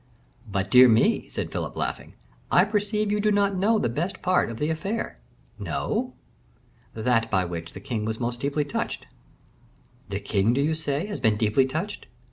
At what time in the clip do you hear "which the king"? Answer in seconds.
7.45-8.03